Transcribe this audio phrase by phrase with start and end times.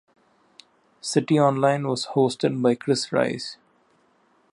[1.03, 3.57] "CityOnline" was hosted by Kris Reyes.